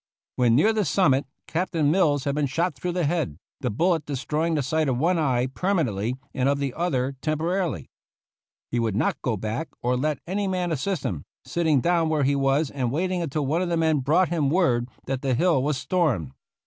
When 0.35 0.55
near 0.55 0.73
the 0.73 0.83
summit 0.83 1.27
Captain 1.45 1.91
Mills 1.91 2.23
had 2.23 2.33
been 2.33 2.47
shot 2.47 2.73
through 2.73 2.93
the 2.93 3.03
head, 3.05 3.37
the 3.59 3.69
bullet 3.69 4.03
destroying 4.03 4.55
the 4.55 4.63
sight 4.63 4.89
of 4.89 4.97
one 4.97 5.19
eye 5.19 5.45
permanently 5.45 6.15
and 6.33 6.49
of 6.49 6.57
the 6.57 6.73
other 6.73 7.13
tempo 7.21 7.43
rarily. 7.43 7.85
He 8.71 8.79
would 8.79 8.95
not 8.95 9.21
go 9.21 9.37
back 9.37 9.67
or 9.83 9.95
let 9.95 10.17
any 10.25 10.47
man 10.47 10.71
assist 10.71 11.03
him, 11.03 11.23
sitting 11.45 11.81
down 11.81 12.09
where 12.09 12.23
he 12.23 12.35
was 12.35 12.71
and 12.71 12.91
wait 12.91 13.11
ing 13.11 13.21
until 13.21 13.45
one 13.45 13.61
of 13.61 13.69
the 13.69 13.77
men 13.77 13.99
brought 13.99 14.29
him 14.29 14.49
word 14.49 14.89
that 15.05 15.21
the 15.21 15.35
hill 15.35 15.61
was 15.61 15.77
stormed. 15.77 16.31